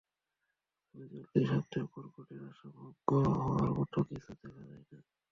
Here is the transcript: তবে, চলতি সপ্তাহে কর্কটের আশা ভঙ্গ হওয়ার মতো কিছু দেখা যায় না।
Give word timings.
তবে, 0.85 1.05
চলতি 1.11 1.39
সপ্তাহে 1.49 1.85
কর্কটের 1.93 2.41
আশা 2.49 2.67
ভঙ্গ 2.75 3.09
হওয়ার 3.37 3.69
মতো 3.77 3.97
কিছু 4.07 4.29
দেখা 4.31 4.49
যায় 4.57 4.85
না। 4.91 4.99